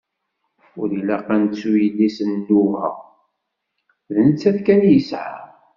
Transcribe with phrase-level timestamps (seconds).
[0.79, 2.87] Ur ilaq ad nettu yelli-s n inuba,
[4.13, 5.39] d nettat kan i yesɛa.